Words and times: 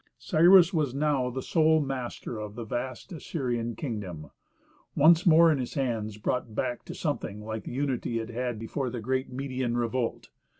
Cyrus 0.17 0.73
was 0.73 0.95
now 0.95 1.29
the 1.29 1.43
sole 1.43 1.79
master 1.79 2.39
of 2.39 2.55
the 2.55 2.63
vast 2.63 3.11
Assyrian 3.11 3.75
Kingdom, 3.75 4.31
once 4.95 5.27
more 5.27 5.51
in 5.51 5.59
his 5.59 5.75
hands 5.75 6.17
brought 6.17 6.55
back 6.55 6.83
to 6.85 6.95
something 6.95 7.39
like 7.45 7.65
the 7.65 7.73
unity 7.73 8.17
it 8.17 8.29
had 8.29 8.57
before 8.57 8.89
the 8.89 8.99
great 8.99 9.31
Median 9.31 9.77
revolt. 9.77 10.29